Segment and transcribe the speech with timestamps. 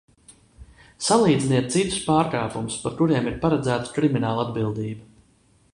[1.07, 5.09] Salīdziniet citus pārkāpumus, par kuriem ir paredzēta kriminālatbildība!